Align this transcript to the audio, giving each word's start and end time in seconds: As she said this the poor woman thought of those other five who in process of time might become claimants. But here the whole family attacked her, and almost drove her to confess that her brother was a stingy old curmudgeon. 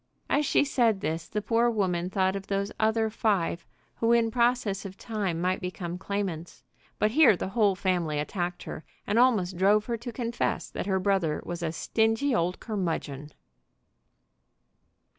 As 0.31 0.47
she 0.47 0.65
said 0.65 0.99
this 1.01 1.27
the 1.27 1.43
poor 1.43 1.69
woman 1.69 2.09
thought 2.09 2.35
of 2.35 2.47
those 2.47 2.71
other 2.79 3.11
five 3.11 3.67
who 3.97 4.11
in 4.13 4.31
process 4.31 4.83
of 4.83 4.97
time 4.97 5.39
might 5.39 5.61
become 5.61 5.99
claimants. 5.99 6.63
But 6.97 7.11
here 7.11 7.37
the 7.37 7.49
whole 7.49 7.75
family 7.75 8.17
attacked 8.17 8.63
her, 8.63 8.83
and 9.05 9.19
almost 9.19 9.57
drove 9.57 9.85
her 9.85 9.97
to 9.97 10.11
confess 10.11 10.71
that 10.71 10.87
her 10.87 10.99
brother 10.99 11.39
was 11.45 11.61
a 11.61 11.71
stingy 11.71 12.33
old 12.33 12.59
curmudgeon. 12.59 13.29